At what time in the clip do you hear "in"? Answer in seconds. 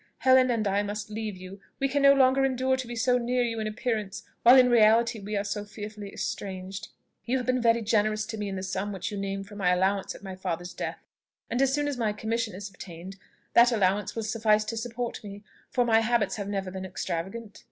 3.59-3.67, 4.57-4.67, 8.49-8.55